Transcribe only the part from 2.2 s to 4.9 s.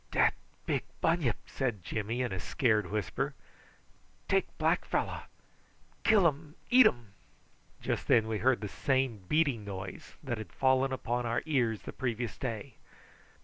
in a scared whisper. "Take black